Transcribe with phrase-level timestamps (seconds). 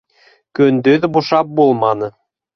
[0.59, 2.13] -Көндөҙ бушап булманы.